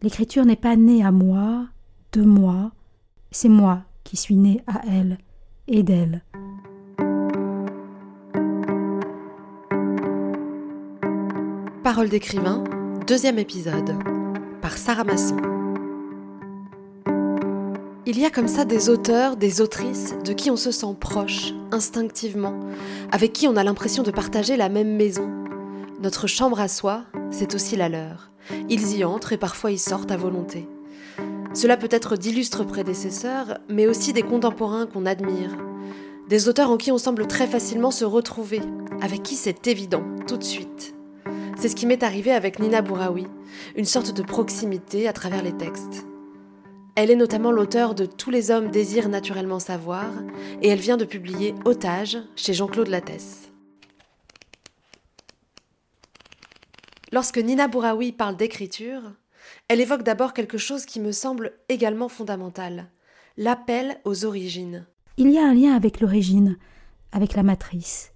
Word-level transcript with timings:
L'écriture 0.00 0.44
n'est 0.44 0.54
pas 0.54 0.76
née 0.76 1.04
à 1.04 1.10
moi, 1.10 1.66
de 2.12 2.22
moi, 2.22 2.70
c'est 3.32 3.48
moi 3.48 3.82
qui 4.04 4.16
suis 4.16 4.36
née 4.36 4.62
à 4.68 4.80
elle 4.88 5.18
et 5.66 5.82
d'elle. 5.82 6.22
Parole 11.82 12.08
d'écrivain, 12.08 12.62
deuxième 13.08 13.40
épisode, 13.40 13.96
par 14.62 14.78
Sarah 14.78 15.02
Masson. 15.02 15.36
Il 18.06 18.20
y 18.20 18.24
a 18.24 18.30
comme 18.30 18.46
ça 18.46 18.64
des 18.64 18.90
auteurs, 18.90 19.36
des 19.36 19.60
autrices 19.60 20.14
de 20.24 20.32
qui 20.32 20.52
on 20.52 20.56
se 20.56 20.70
sent 20.70 20.94
proche, 21.00 21.54
instinctivement, 21.72 22.54
avec 23.10 23.32
qui 23.32 23.48
on 23.48 23.56
a 23.56 23.64
l'impression 23.64 24.04
de 24.04 24.12
partager 24.12 24.56
la 24.56 24.68
même 24.68 24.94
maison. 24.94 25.28
Notre 26.00 26.28
chambre 26.28 26.60
à 26.60 26.68
soi, 26.68 27.02
c'est 27.32 27.56
aussi 27.56 27.74
la 27.74 27.88
leur. 27.88 28.30
Ils 28.68 28.96
y 28.96 29.04
entrent 29.04 29.32
et 29.32 29.38
parfois 29.38 29.70
y 29.70 29.78
sortent 29.78 30.10
à 30.10 30.16
volonté. 30.16 30.68
Cela 31.54 31.76
peut 31.76 31.88
être 31.90 32.16
d'illustres 32.16 32.66
prédécesseurs, 32.66 33.58
mais 33.68 33.86
aussi 33.86 34.12
des 34.12 34.22
contemporains 34.22 34.86
qu'on 34.86 35.06
admire. 35.06 35.56
Des 36.28 36.48
auteurs 36.48 36.70
en 36.70 36.76
qui 36.76 36.92
on 36.92 36.98
semble 36.98 37.26
très 37.26 37.46
facilement 37.46 37.90
se 37.90 38.04
retrouver, 38.04 38.60
avec 39.00 39.22
qui 39.22 39.34
c'est 39.34 39.66
évident, 39.66 40.02
tout 40.26 40.36
de 40.36 40.44
suite. 40.44 40.94
C'est 41.56 41.68
ce 41.68 41.74
qui 41.74 41.86
m'est 41.86 42.02
arrivé 42.02 42.30
avec 42.32 42.60
Nina 42.60 42.82
Bouraoui, 42.82 43.26
une 43.76 43.84
sorte 43.84 44.12
de 44.12 44.22
proximité 44.22 45.08
à 45.08 45.12
travers 45.12 45.42
les 45.42 45.56
textes. 45.56 46.06
Elle 46.94 47.10
est 47.10 47.16
notamment 47.16 47.52
l'auteur 47.52 47.94
de 47.94 48.06
Tous 48.06 48.30
les 48.30 48.50
hommes 48.50 48.70
désirent 48.70 49.08
naturellement 49.08 49.58
savoir 49.58 50.06
et 50.62 50.68
elle 50.68 50.80
vient 50.80 50.96
de 50.96 51.04
publier 51.04 51.54
Otage 51.64 52.18
chez 52.36 52.54
Jean-Claude 52.54 52.88
Lattès. 52.88 53.50
Lorsque 57.12 57.38
Nina 57.38 57.68
Bouraoui 57.68 58.12
parle 58.12 58.36
d'écriture, 58.36 59.02
elle 59.68 59.80
évoque 59.80 60.02
d'abord 60.02 60.34
quelque 60.34 60.58
chose 60.58 60.84
qui 60.84 61.00
me 61.00 61.12
semble 61.12 61.52
également 61.68 62.08
fondamental, 62.08 62.90
l'appel 63.36 63.98
aux 64.04 64.24
origines. 64.24 64.86
Il 65.16 65.30
y 65.30 65.38
a 65.38 65.46
un 65.46 65.54
lien 65.54 65.74
avec 65.74 66.00
l'origine, 66.00 66.58
avec 67.12 67.34
la 67.34 67.42
matrice. 67.42 68.12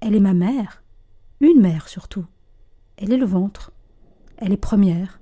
Elle 0.00 0.14
est 0.14 0.20
ma 0.20 0.34
mère, 0.34 0.82
une 1.40 1.60
mère 1.60 1.88
surtout. 1.88 2.26
Elle 2.96 3.12
est 3.12 3.18
le 3.18 3.26
ventre, 3.26 3.72
elle 4.38 4.52
est 4.52 4.56
première, 4.56 5.20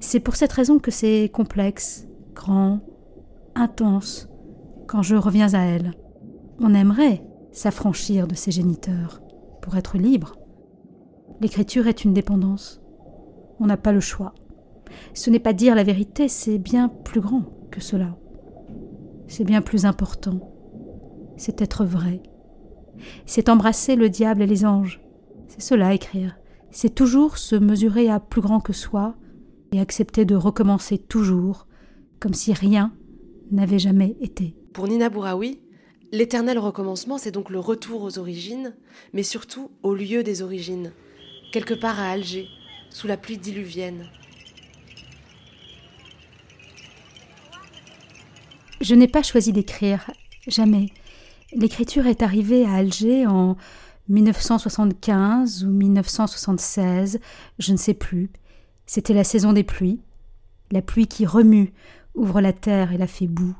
c'est 0.00 0.20
pour 0.20 0.36
cette 0.36 0.52
raison 0.52 0.78
que 0.78 0.90
c'est 0.90 1.30
complexe, 1.32 2.06
grand, 2.34 2.80
intense, 3.54 4.28
quand 4.86 5.02
je 5.02 5.16
reviens 5.16 5.54
à 5.54 5.60
elle. 5.60 5.94
On 6.58 6.74
aimerait 6.74 7.22
s'affranchir 7.52 8.26
de 8.26 8.34
ses 8.34 8.50
géniteurs 8.50 9.20
pour 9.62 9.76
être 9.76 9.98
libre. 9.98 10.36
L'écriture 11.40 11.86
est 11.86 12.04
une 12.04 12.12
dépendance. 12.12 12.82
On 13.60 13.66
n'a 13.66 13.78
pas 13.78 13.92
le 13.92 14.00
choix. 14.00 14.34
Ce 15.14 15.30
n'est 15.30 15.38
pas 15.38 15.52
dire 15.52 15.74
la 15.74 15.84
vérité, 15.84 16.28
c'est 16.28 16.58
bien 16.58 16.88
plus 16.88 17.20
grand 17.20 17.44
que 17.70 17.80
cela. 17.80 18.16
C'est 19.26 19.44
bien 19.44 19.62
plus 19.62 19.86
important. 19.86 20.52
C'est 21.36 21.62
être 21.62 21.84
vrai. 21.84 22.22
C'est 23.24 23.48
embrasser 23.48 23.96
le 23.96 24.10
diable 24.10 24.42
et 24.42 24.46
les 24.46 24.66
anges. 24.66 25.00
C'est 25.48 25.62
cela 25.62 25.94
écrire. 25.94 26.36
C'est 26.70 26.94
toujours 26.94 27.38
se 27.38 27.56
mesurer 27.56 28.10
à 28.10 28.20
plus 28.20 28.42
grand 28.42 28.60
que 28.60 28.72
soi 28.72 29.14
et 29.72 29.80
accepter 29.80 30.24
de 30.24 30.34
recommencer 30.34 30.98
toujours, 30.98 31.66
comme 32.18 32.34
si 32.34 32.52
rien 32.52 32.92
n'avait 33.50 33.78
jamais 33.78 34.16
été. 34.20 34.56
Pour 34.72 34.88
Nina 34.88 35.08
Bouraoui, 35.08 35.60
l'éternel 36.12 36.58
recommencement, 36.58 37.18
c'est 37.18 37.30
donc 37.30 37.50
le 37.50 37.58
retour 37.58 38.02
aux 38.02 38.18
origines, 38.18 38.74
mais 39.12 39.22
surtout 39.22 39.70
au 39.82 39.94
lieu 39.94 40.22
des 40.22 40.42
origines, 40.42 40.92
quelque 41.52 41.74
part 41.74 41.98
à 41.98 42.10
Alger, 42.10 42.48
sous 42.90 43.06
la 43.06 43.16
pluie 43.16 43.38
diluvienne. 43.38 44.06
Je 48.80 48.94
n'ai 48.94 49.08
pas 49.08 49.22
choisi 49.22 49.52
d'écrire, 49.52 50.10
jamais. 50.46 50.86
L'écriture 51.52 52.06
est 52.06 52.22
arrivée 52.22 52.64
à 52.64 52.74
Alger 52.74 53.26
en 53.26 53.56
1975 54.08 55.64
ou 55.64 55.70
1976, 55.70 57.20
je 57.58 57.72
ne 57.72 57.76
sais 57.76 57.94
plus. 57.94 58.30
C'était 58.86 59.14
la 59.14 59.24
saison 59.24 59.52
des 59.52 59.64
pluies. 59.64 60.00
La 60.72 60.82
pluie 60.82 61.06
qui 61.06 61.26
remue, 61.26 61.72
ouvre 62.14 62.40
la 62.40 62.52
terre 62.52 62.92
et 62.92 62.98
la 62.98 63.06
fait 63.06 63.26
boue. 63.26 63.56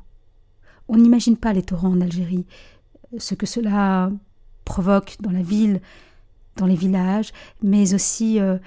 On 0.87 0.97
n'imagine 0.97 1.37
pas 1.37 1.53
les 1.53 1.61
torrents 1.61 1.91
en 1.91 2.01
Algérie, 2.01 2.45
ce 3.17 3.35
que 3.35 3.45
cela 3.45 4.11
provoque 4.65 5.17
dans 5.19 5.31
la 5.31 5.41
ville, 5.41 5.81
dans 6.61 6.67
les 6.67 6.75
villages, 6.75 7.31
mais 7.63 7.95
aussi 7.95 8.39
euh, 8.39 8.59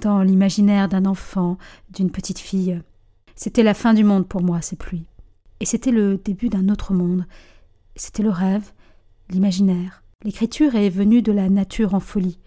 dans 0.00 0.22
l'imaginaire 0.22 0.88
d'un 0.88 1.04
enfant, 1.04 1.58
d'une 1.90 2.10
petite 2.10 2.38
fille. 2.38 2.80
C'était 3.36 3.62
la 3.62 3.74
fin 3.74 3.92
du 3.92 4.04
monde 4.04 4.26
pour 4.26 4.42
moi, 4.42 4.62
ces 4.62 4.74
pluies. 4.76 5.06
Et 5.60 5.66
c'était 5.66 5.90
le 5.90 6.16
début 6.16 6.48
d'un 6.48 6.70
autre 6.70 6.94
monde. 6.94 7.26
C'était 7.94 8.22
le 8.22 8.30
rêve, 8.30 8.72
l'imaginaire. 9.28 10.02
L'écriture 10.24 10.76
est 10.76 10.88
venue 10.88 11.20
de 11.20 11.30
la 11.30 11.50
nature 11.50 11.94
en 11.94 12.00
folie, 12.00 12.38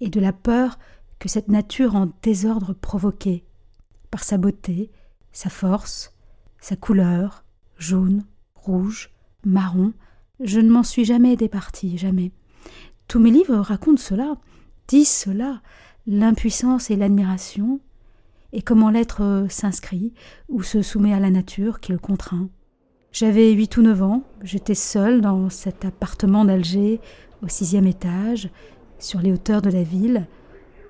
et 0.00 0.08
de 0.08 0.20
la 0.20 0.32
peur 0.32 0.80
que 1.20 1.28
cette 1.28 1.48
nature 1.48 1.94
en 1.94 2.10
désordre 2.22 2.74
provoquée, 2.74 3.44
par 4.10 4.24
sa 4.24 4.36
beauté, 4.36 4.90
sa 5.30 5.48
force, 5.48 6.12
sa 6.60 6.74
couleur, 6.74 7.44
jaune, 7.78 8.24
rouge, 8.56 9.10
marron, 9.44 9.92
je 10.40 10.58
ne 10.58 10.70
m'en 10.70 10.82
suis 10.82 11.04
jamais 11.04 11.36
départie, 11.36 11.98
jamais. 11.98 12.32
Tous 13.14 13.20
mes 13.20 13.30
livres 13.30 13.58
racontent 13.58 14.02
cela, 14.02 14.34
disent 14.88 15.08
cela, 15.08 15.60
l'impuissance 16.08 16.90
et 16.90 16.96
l'admiration, 16.96 17.78
et 18.52 18.60
comment 18.60 18.90
l'être 18.90 19.46
s'inscrit 19.48 20.12
ou 20.48 20.64
se 20.64 20.82
soumet 20.82 21.12
à 21.14 21.20
la 21.20 21.30
nature 21.30 21.78
qui 21.78 21.92
le 21.92 21.98
contraint. 21.98 22.48
J'avais 23.12 23.52
huit 23.52 23.76
ou 23.76 23.82
neuf 23.82 24.02
ans, 24.02 24.24
j'étais 24.42 24.74
seule 24.74 25.20
dans 25.20 25.48
cet 25.48 25.84
appartement 25.84 26.44
d'Alger, 26.44 27.00
au 27.40 27.46
sixième 27.46 27.86
étage, 27.86 28.50
sur 28.98 29.20
les 29.20 29.30
hauteurs 29.30 29.62
de 29.62 29.70
la 29.70 29.84
ville, 29.84 30.26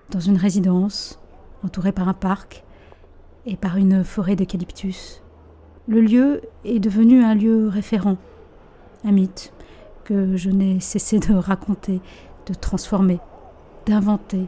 dans 0.09 0.21
une 0.21 0.39
résidence 0.39 1.21
entourée 1.63 1.93
par 1.93 2.09
un 2.09 2.15
parc 2.15 2.65
et 3.45 3.57
par 3.59 3.77
une 3.77 4.03
forêt 4.03 4.35
d'eucalyptus. 4.35 5.23
Le 5.89 6.01
lieu 6.01 6.41
est 6.65 6.81
devenu 6.81 7.23
un 7.23 7.35
lieu 7.35 7.69
référent, 7.69 8.17
un 9.05 9.13
mythe 9.13 9.54
que 10.05 10.37
je 10.37 10.51
n'ai 10.51 10.81
cessé 10.81 11.19
de 11.19 11.35
raconter, 11.35 12.01
de 12.47 12.55
transformer, 12.55 13.19
d'inventer 13.87 14.47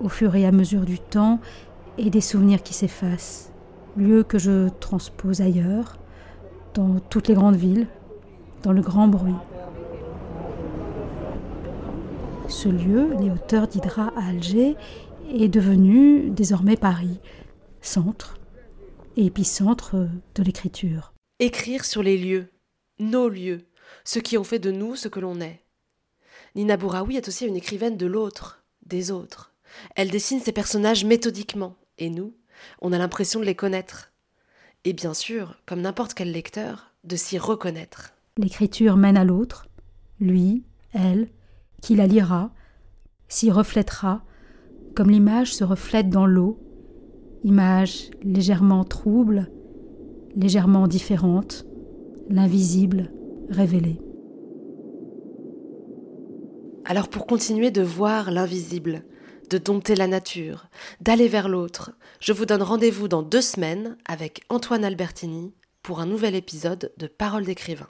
au 0.00 0.08
fur 0.08 0.34
et 0.36 0.46
à 0.46 0.52
mesure 0.52 0.84
du 0.84 0.98
temps 0.98 1.40
et 1.96 2.10
des 2.10 2.20
souvenirs 2.20 2.62
qui 2.62 2.74
s'effacent. 2.74 3.52
Lieu 3.96 4.22
que 4.22 4.38
je 4.38 4.68
transpose 4.80 5.40
ailleurs, 5.40 5.98
dans 6.74 7.00
toutes 7.00 7.28
les 7.28 7.34
grandes 7.34 7.56
villes, 7.56 7.88
dans 8.62 8.72
le 8.72 8.82
grand 8.82 9.08
bruit. 9.08 9.34
Ce 12.48 12.68
lieu, 12.68 13.14
les 13.20 13.30
hauteurs 13.30 13.68
d'Hydra 13.68 14.12
à 14.16 14.28
Alger, 14.28 14.76
est 15.32 15.48
devenu 15.48 16.30
désormais 16.30 16.76
Paris, 16.76 17.20
centre 17.80 18.36
et 19.16 19.26
épicentre 19.26 19.96
de 20.34 20.42
l'écriture. 20.42 21.12
Écrire 21.40 21.84
sur 21.84 22.02
les 22.02 22.16
lieux, 22.16 22.46
nos 23.00 23.28
lieux, 23.28 23.66
ceux 24.04 24.20
qui 24.20 24.38
ont 24.38 24.44
fait 24.44 24.58
de 24.58 24.70
nous 24.70 24.96
ce 24.96 25.08
que 25.08 25.20
l'on 25.20 25.40
est. 25.40 25.60
Nina 26.54 26.76
Bouraoui 26.76 27.16
est 27.16 27.28
aussi 27.28 27.46
une 27.46 27.56
écrivaine 27.56 27.96
de 27.96 28.06
l'autre, 28.06 28.64
des 28.86 29.10
autres. 29.10 29.52
Elle 29.96 30.10
dessine 30.10 30.40
ses 30.40 30.52
personnages 30.52 31.04
méthodiquement, 31.04 31.76
et 31.98 32.10
nous, 32.10 32.34
on 32.80 32.92
a 32.92 32.98
l'impression 32.98 33.40
de 33.40 33.44
les 33.44 33.54
connaître. 33.54 34.12
Et 34.84 34.92
bien 34.92 35.14
sûr, 35.14 35.56
comme 35.66 35.82
n'importe 35.82 36.14
quel 36.14 36.32
lecteur, 36.32 36.92
de 37.04 37.16
s'y 37.16 37.38
reconnaître. 37.38 38.14
L'écriture 38.36 38.96
mène 38.96 39.16
à 39.16 39.24
l'autre, 39.24 39.68
lui, 40.20 40.64
elle, 40.92 41.28
qui 41.82 41.94
la 41.94 42.06
lira, 42.06 42.50
s'y 43.28 43.50
reflètera, 43.50 44.24
comme 44.94 45.10
l'image 45.10 45.54
se 45.54 45.64
reflète 45.64 46.08
dans 46.08 46.26
l'eau, 46.26 46.58
image 47.44 48.10
légèrement 48.22 48.84
trouble, 48.84 49.50
légèrement 50.34 50.88
différente, 50.88 51.66
l'invisible 52.28 53.12
révélé. 53.50 54.00
Alors 56.84 57.08
pour 57.08 57.26
continuer 57.26 57.70
de 57.70 57.82
voir 57.82 58.30
l'invisible, 58.30 59.02
de 59.50 59.58
dompter 59.58 59.94
la 59.94 60.06
nature, 60.06 60.68
d'aller 61.00 61.28
vers 61.28 61.48
l'autre, 61.48 61.92
je 62.20 62.32
vous 62.32 62.46
donne 62.46 62.62
rendez-vous 62.62 63.08
dans 63.08 63.22
deux 63.22 63.42
semaines 63.42 63.96
avec 64.06 64.42
Antoine 64.48 64.84
Albertini 64.84 65.54
pour 65.82 66.00
un 66.00 66.06
nouvel 66.06 66.34
épisode 66.34 66.92
de 66.96 67.06
Parole 67.06 67.44
d'écrivain. 67.44 67.88